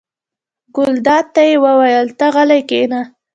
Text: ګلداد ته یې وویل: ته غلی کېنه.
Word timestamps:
ګلداد 0.75 1.25
ته 1.33 1.41
یې 1.49 1.55
وویل: 1.65 2.07
ته 2.19 2.25
غلی 2.35 2.61
کېنه. 2.69 3.01